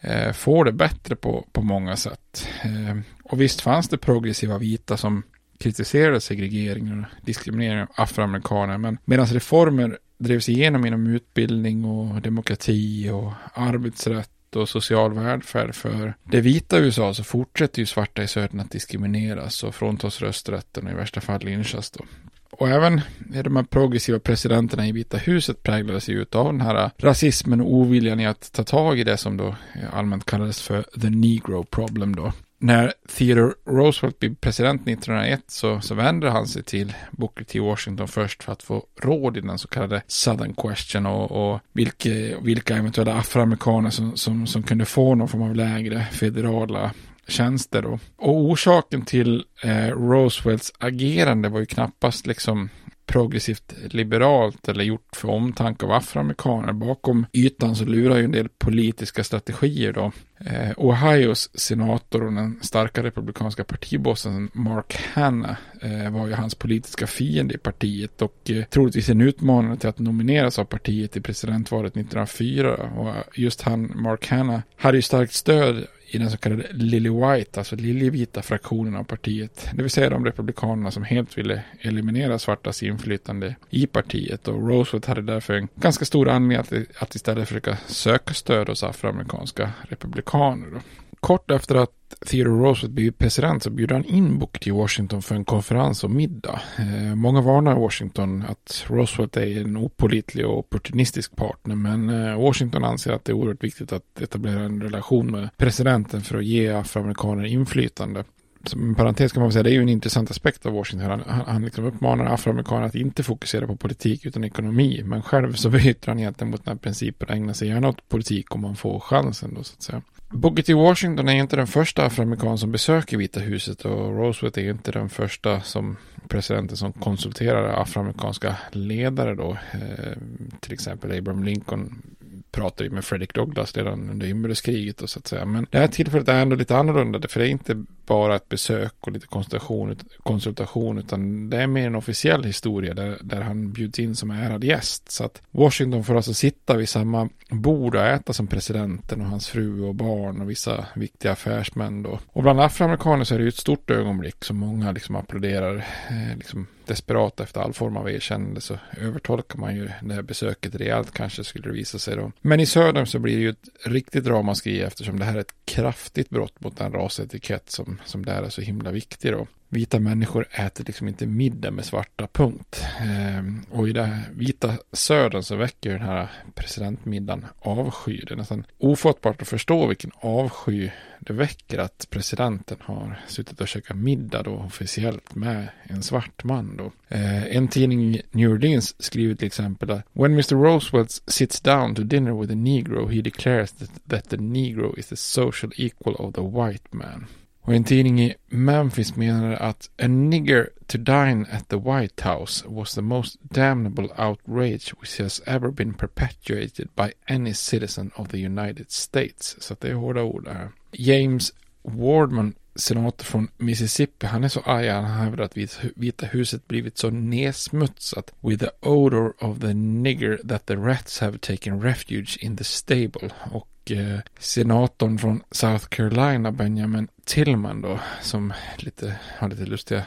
[0.00, 2.48] eh, får det bättre på, på många sätt.
[2.64, 5.22] Eh, och visst fanns det progressiva vita som
[5.58, 13.10] kritiserade segregeringen och diskrimineringen av afroamerikaner, men medan reformer drevs igenom inom utbildning och demokrati
[13.10, 18.60] och arbetsrätt och social välfärd för det vita USA så fortsätter ju svarta i södern
[18.60, 22.04] att diskrimineras och fråntas rösträtten och i värsta fall lynchas då.
[22.52, 27.60] Och även de här progressiva presidenterna i Vita huset präglades ju av den här rasismen
[27.60, 31.10] och oviljan i att ta tag i det som då eh, allmänt kallades för the
[31.10, 32.32] negro problem då.
[32.62, 37.60] När Theodore Roosevelt blev president 1901 så, så vände han sig till Booker T.
[37.60, 42.10] Washington först för att få råd i den så kallade Southern Question och, och vilka,
[42.42, 46.90] vilka eventuella afroamerikaner som, som, som kunde få någon form av lägre federala
[47.30, 47.82] tjänster.
[47.82, 47.98] Då.
[48.16, 52.68] Och orsaken till eh, Roosevelts agerande var ju knappast liksom
[53.10, 56.72] progressivt liberalt eller gjort för omtanke av afroamerikaner.
[56.72, 60.12] Bakom ytan så lurar ju en del politiska strategier då.
[60.44, 67.06] Eh, Ohios senator och den starka republikanska partibossen Mark Hanna eh, var ju hans politiska
[67.06, 71.92] fiende i partiet och eh, troligtvis en utmanare till att nomineras av partiet i presidentvalet
[71.92, 72.76] 1904.
[72.76, 77.60] Och just han, Mark Hanna, hade ju starkt stöd i den så kallade Lily White,
[77.60, 79.68] alltså liljevita fraktionen av partiet.
[79.74, 84.48] Det vill säga de republikanerna som helt ville eliminera svartas inflytande i partiet.
[84.48, 88.82] Och Roosevelt hade därför en ganska stor anledning att, att istället försöka söka stöd hos
[88.82, 90.80] afroamerikanska republikaner.
[91.20, 91.90] Kort efter att
[92.26, 96.10] Theodore Roosevelt blivit president så bjuder han in Booker till Washington för en konferens och
[96.10, 96.60] middag.
[96.78, 102.84] Eh, många varnar Washington att Roosevelt är en opolitlig och opportunistisk partner men eh, Washington
[102.84, 106.68] anser att det är oerhört viktigt att etablera en relation med presidenten för att ge
[106.68, 108.24] afroamerikaner inflytande.
[108.64, 111.10] Som en parentes kan man säga, det är ju en intressant aspekt av Washington.
[111.10, 115.02] Han, han, han liksom uppmanar afroamerikaner att inte fokusera på politik utan ekonomi.
[115.04, 118.08] Men själv så bryter han egentligen mot den här principen och ägnar sig gärna åt
[118.08, 120.02] politik om man får chansen då så att säga.
[120.32, 120.74] Booker T.
[120.74, 125.08] Washington är inte den första afroamerikan som besöker Vita huset och Roosevelt är inte den
[125.08, 125.96] första som
[126.28, 129.56] presidenten som konsulterar afroamerikanska ledare då.
[129.72, 130.16] Eh,
[130.60, 132.02] till exempel Abraham Lincoln
[132.50, 135.44] pratade ju med Frederick Douglass redan under inbördeskriget och så att säga.
[135.44, 138.94] Men det här tillfället är ändå lite annorlunda för det är inte bara ett besök
[139.00, 143.98] och lite konsultation, konsultation utan det är mer en officiell historia där, där han bjuds
[143.98, 145.10] in som ärad gäst.
[145.10, 149.48] Så att Washington får alltså sitta vid samma bord och äta som presidenten och hans
[149.48, 152.18] fru och barn och vissa viktiga affärsmän då.
[152.26, 155.76] Och bland afroamerikaner så är det ju ett stort ögonblick som många liksom applåderar
[156.08, 160.74] eh, liksom desperat efter all form av erkännande så övertolkar man ju det här besöket
[160.74, 162.32] rejält kanske skulle det visa sig då.
[162.40, 165.54] Men i södern så blir det ju ett riktigt ramaskri eftersom det här är ett
[165.64, 170.46] kraftigt brott mot den rasetikett som, som där är så himla viktig då vita människor
[170.50, 172.84] äter liksom inte middag med svarta, punkt.
[173.00, 178.20] Eh, och i den vita södern så väcker den här presidentmiddagen avsky.
[178.26, 180.90] Det är nästan ofattbart att förstå vilken avsky
[181.20, 186.76] det väcker att presidenten har suttit och käkat middag då officiellt med en svart man
[186.76, 186.92] då.
[187.08, 190.54] Eh, en tidning i New Orleans skriver till exempel att When Mr.
[190.54, 195.06] Roosevelt sits down to dinner with a negro he declares that, that the negro is
[195.06, 197.26] the social equal of the white man.
[197.62, 202.64] Och en tidning i Memphis menade att a nigger to dine at the White House
[202.68, 208.46] was the most damnable outrage which has ever been perpetuated by any citizen of the
[208.46, 209.56] United States.
[209.58, 210.68] Så det är hårda ord det här.
[210.92, 211.52] James
[211.82, 215.56] Wardman, senator från Mississippi, han är så arg han hävdar att
[215.96, 221.38] Vita huset blivit så nedsmutsat with the odor of the nigger that the rats have
[221.38, 223.30] taken refuge in the stable.
[223.52, 230.06] Och eh, senatorn från South Carolina, Benjamin Tillman då, som lite, har lite lustiga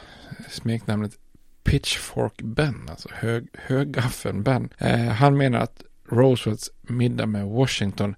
[0.50, 1.18] smeknamnet
[1.64, 4.68] Pitchfork Ben, alltså hög, höggaffeln Ben.
[4.78, 8.14] Eh, han menar att Roosevelts middag med Washington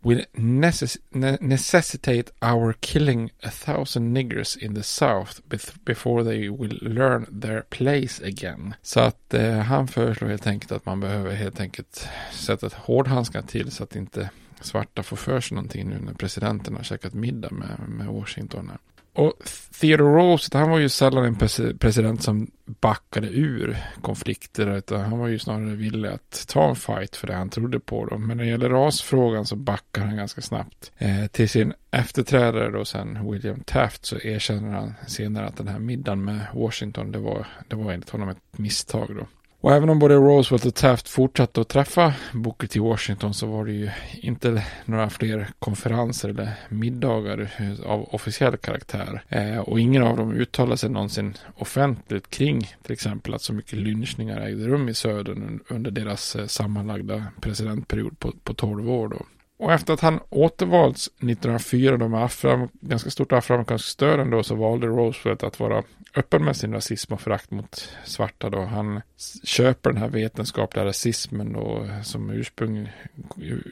[0.00, 0.98] will necess
[1.40, 5.40] necessitate our killing a thousand niggers in the South
[5.84, 8.74] before they will learn their place again.
[8.82, 13.42] Så att eh, han föreslår helt enkelt att man behöver helt enkelt sätta ett hårdhandskar
[13.42, 14.30] till så att inte
[14.60, 18.70] svarta får för sig någonting nu när presidenten har käkat middag med, med Washington.
[19.18, 19.32] Och
[19.80, 21.36] Theodore Roosevelt, han var ju sällan en
[21.78, 27.16] president som backade ur konflikter, utan han var ju snarare villig att ta en fight
[27.16, 28.06] för det han trodde på.
[28.06, 28.18] Då.
[28.18, 30.92] Men när det gäller rasfrågan så backar han ganska snabbt.
[30.98, 35.78] Eh, till sin efterträdare då sen, William Taft, så erkänner han senare att den här
[35.78, 39.26] middagen med Washington, det var, det var enligt honom ett misstag då.
[39.60, 42.80] Och även om både Roosevelt och Taft fortsatte att träffa Booker T.
[42.80, 47.50] Washington så var det ju inte några fler konferenser eller middagar
[47.86, 49.22] av officiell karaktär.
[49.28, 53.78] Eh, och ingen av dem uttalade sig någonsin offentligt kring till exempel att så mycket
[53.78, 59.08] lynchningar ägde rum i södern under deras eh, sammanlagda presidentperiod på, på 12 år.
[59.08, 59.26] Då.
[59.58, 64.54] Och efter att han återvalts 1904 då med afram, ganska stort afroamerikanskt stöd ändå så
[64.54, 65.82] valde Roosevelt att vara
[66.18, 68.60] öppen med sin rasism och förakt mot svarta då.
[68.60, 69.00] Han
[69.44, 72.92] köper den här vetenskapliga rasismen då som ursprung,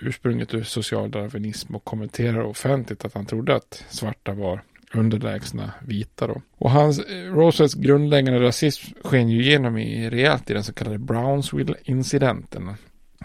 [0.01, 4.63] ursprunget ur socialdarwinism och kommenterar offentligt att han trodde att svarta var
[4.95, 6.43] underlägsna vita då.
[6.59, 10.99] Och hans, eh, Roosevelts grundläggande rasism sken ju igenom i rejält i den så kallade
[10.99, 12.69] Brownsville-incidenten.
[12.69, 12.75] Eh,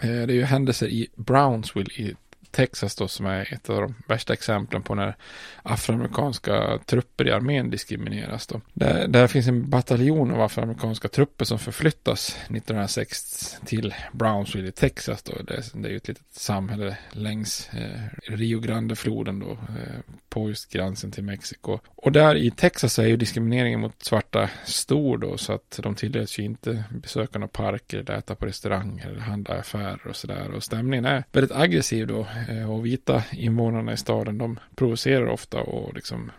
[0.02, 2.14] det är ju händelser i Brownsville i
[2.52, 5.16] Texas då som är ett av de värsta exemplen på när
[5.62, 8.60] afroamerikanska trupper i armén diskrimineras då.
[8.72, 15.22] Där, där finns en bataljon av afroamerikanska trupper som förflyttas 1906 till Brownsville i Texas
[15.22, 15.32] då.
[15.42, 20.72] Det, det är ju ett litet samhälle längs eh, Rio Grande-floden då eh, på just
[20.72, 21.78] gränsen till Mexiko.
[21.86, 26.38] Och där i Texas är ju diskrimineringen mot svarta stor då så att de tillåts
[26.38, 30.50] ju inte besöka några parker eller äta på restauranger eller handla affärer och sådär.
[30.50, 35.60] Och stämningen är väldigt aggressiv då Eh, och vita invånarna i staden de provocerar ofta
[35.60, 36.30] och liksom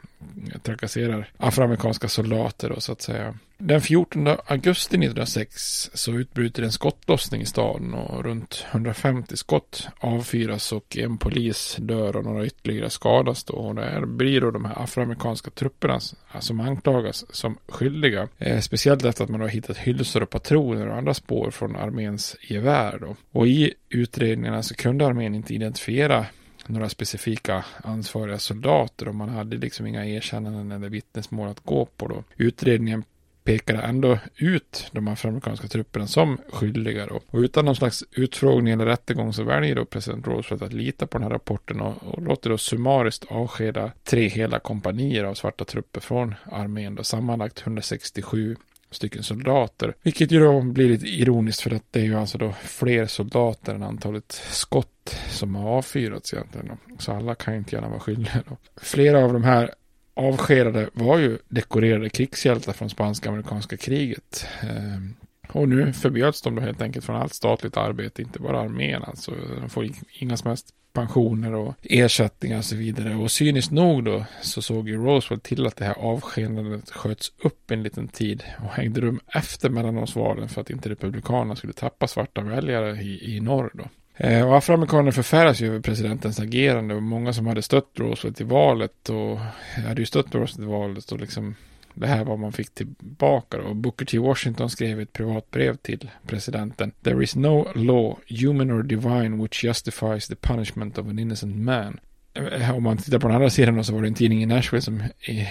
[0.63, 3.34] trakasserar afroamerikanska soldater då, så att säga.
[3.57, 10.71] Den 14 augusti 1906 så utbryter en skottlossning i staden och runt 150 skott avfyras
[10.71, 13.53] och en polis dör och några ytterligare skadas då.
[13.53, 15.99] Och det blir då de här afroamerikanska trupperna
[16.39, 18.28] som anklagas som skyldiga.
[18.38, 22.36] Eh, speciellt efter att man har hittat hylsor och patroner och andra spår från arméns
[22.41, 23.15] gevär då.
[23.32, 26.26] Och i utredningarna så kunde armén inte identifiera
[26.68, 32.07] några specifika ansvariga soldater och man hade liksom inga erkännanden eller vittnesmål att gå på
[32.07, 32.24] då.
[32.38, 33.03] Utredningen
[33.43, 37.22] pekade ändå ut de afroamerikanska trupperna som skyldiga då.
[37.30, 41.18] Och utan någon slags utfrågning eller rättegång så väljer då president Roosevelt att lita på
[41.18, 46.01] den här rapporten och, och låter då summariskt avskeda tre hela kompanier av svarta trupper
[46.01, 48.55] från armén då sammanlagt 167
[48.93, 49.95] stycken soldater.
[50.03, 53.75] Vilket ju då blir lite ironiskt för att det är ju alltså då fler soldater
[53.75, 56.77] än antalet skott som har avfyrats egentligen.
[56.99, 58.57] Så alla kan ju inte gärna vara skyldiga då.
[58.81, 59.73] Flera av de här
[60.13, 64.47] avskedade var ju dekorerade krigshjältar från spanska amerikanska kriget.
[64.61, 65.15] Ehm,
[65.47, 69.31] och nu förbjöds de då helt enkelt från allt statligt arbete, inte bara armén alltså.
[69.61, 69.89] De får
[70.19, 73.15] inga som helst pensioner och ersättningar och så vidare.
[73.15, 77.71] Och cyniskt nog då så såg ju Roosevelt till att det här avskedandet sköts upp
[77.71, 82.41] en liten tid och hängde rum efter mellanårsvalen för att inte republikanerna skulle tappa svarta
[82.41, 83.83] väljare i, i norr då.
[84.17, 88.43] Eh, och afroamerikaner förfäras ju över presidentens agerande och många som hade stött Roosevelt i
[88.43, 89.39] valet och
[89.87, 91.55] hade ju stött Roosevelt i valet och liksom
[91.93, 93.73] det här var man fick tillbaka då.
[93.73, 94.17] Booker T.
[94.17, 96.91] Washington skrev ett privat brev till presidenten.
[97.03, 101.99] There is no law, human or divine, which justifies the punishment of an innocent man.
[102.33, 104.81] Eh, om man tittar på den andra sidan så var det en tidning i Nashville
[104.81, 105.03] som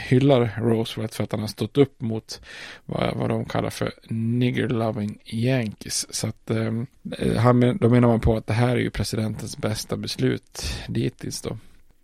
[0.09, 2.41] hyllar Roosevelt för att han har stått upp mot
[2.85, 6.15] vad, vad de kallar för nigger loving yankees.
[6.15, 6.73] Så att eh,
[7.19, 11.43] eh han, då menar man på att det här är ju presidentens bästa beslut dittills
[11.43, 11.59] då.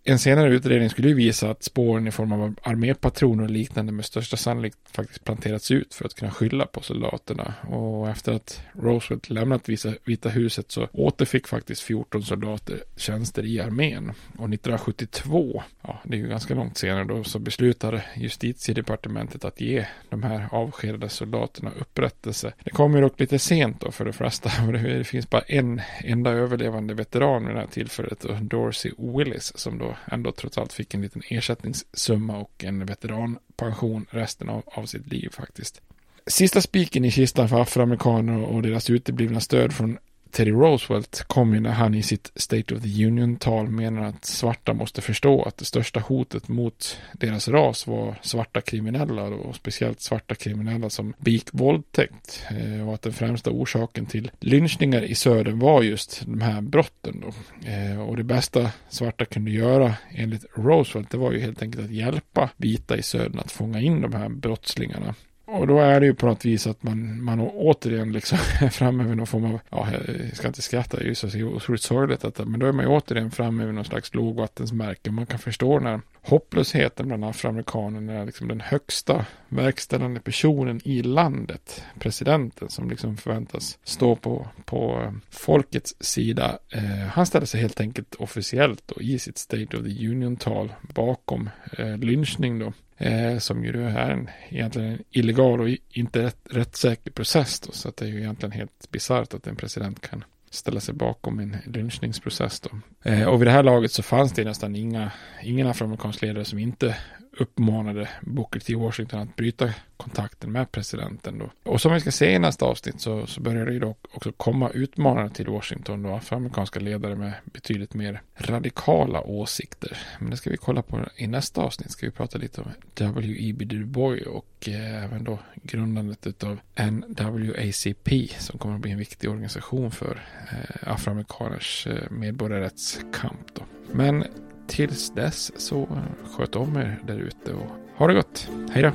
[0.09, 4.05] En senare utredning skulle ju visa att spåren i form av armépatroner och liknande med
[4.05, 7.53] största sannolikhet faktiskt planterats ut för att kunna skylla på soldaterna.
[7.67, 9.69] Och efter att Roosevelt lämnat
[10.05, 14.09] Vita huset så återfick faktiskt 14 soldater tjänster i armén.
[14.09, 19.85] Och 1972, ja det är ju ganska långt senare då, så beslutade justitiedepartementet att ge
[20.09, 22.53] de här avskedade soldaterna upprättelse.
[22.63, 24.51] Det kom ju dock lite sent då för de flesta.
[24.71, 29.77] Det finns bara en enda överlevande veteran vid det här tillfället, och Dorsey Willis, som
[29.77, 35.07] då ändå trots allt fick en liten ersättningssumma och en veteranpension resten av, av sitt
[35.07, 35.81] liv faktiskt.
[36.27, 39.97] Sista spiken i kistan för afroamerikaner och deras uteblivna stöd från
[40.31, 44.73] Teddy Roosevelt kom ju när han i sitt State of the Union-tal menar att svarta
[44.73, 50.35] måste förstå att det största hotet mot deras ras var svarta kriminella och speciellt svarta
[50.35, 55.83] kriminella som begick våldtäkt eh, och att den främsta orsaken till lynchningar i södern var
[55.83, 57.33] just de här brotten då.
[57.69, 61.91] Eh, och det bästa svarta kunde göra enligt Roosevelt det var ju helt enkelt att
[61.91, 65.15] hjälpa vita i södern att fånga in de här brottslingarna
[65.51, 69.03] och då är det ju på något vis att man, man återigen liksom är framme
[69.03, 72.25] vid någon form av, ja, jag ska inte skratta, det är ju så otroligt sorgligt
[72.25, 75.11] att, men då är man ju återigen framme vid någon slags lågvattensmärke.
[75.11, 81.83] Man kan förstå när hopplösheten bland afroamerikanerna är liksom den högsta verkställande personen i landet,
[81.99, 86.59] presidenten som liksom förväntas stå på, på eh, folkets sida.
[86.69, 91.49] Eh, han ställer sig helt enkelt officiellt då i sitt State of the Union-tal bakom
[91.77, 97.11] eh, lynchning då Eh, som ju är en egentligen en illegal och inte rätt, rättssäker
[97.11, 97.59] process.
[97.59, 100.93] Då, så att det är ju egentligen helt bisarrt att en president kan ställa sig
[100.93, 102.59] bakom en lynchningsprocess.
[102.59, 102.69] Då.
[103.03, 105.11] Eh, och vid det här laget så fanns det nästan inga,
[105.43, 106.95] ingen afroamerikansk ledare som inte
[107.31, 108.75] uppmanade Booker T.
[108.75, 111.37] Washington att bryta kontakten med presidenten.
[111.37, 111.71] Då.
[111.71, 114.31] Och som vi ska se i nästa avsnitt så, så börjar det ju då också
[114.31, 119.97] komma utmanare till Washington då, afroamerikanska ledare med betydligt mer radikala åsikter.
[120.19, 121.91] Men det ska vi kolla på i nästa avsnitt.
[121.91, 123.65] Ska vi prata lite om W.E.B.
[123.65, 126.59] Du Bois och eh, även då grundandet av
[126.91, 130.21] NWACP som kommer att bli en viktig organisation för
[130.51, 133.53] eh, afroamerikaners eh, medborgarrättskamp.
[133.53, 133.61] Då.
[133.91, 134.25] Men
[134.69, 135.87] tills dess så
[136.31, 138.47] sköt om er där ute och ha det gott.
[138.71, 138.91] Hej då!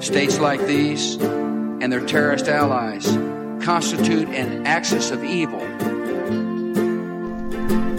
[0.00, 1.18] States like these
[1.82, 3.18] and their terrorist allies
[3.64, 5.60] constitute an axis of evil.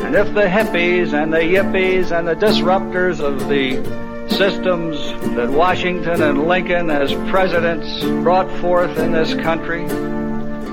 [0.06, 3.78] And if the hippies and the yippies and the disruptors of the
[4.30, 4.98] systems
[5.36, 9.86] that Washington and Lincoln as presidents brought forth in this country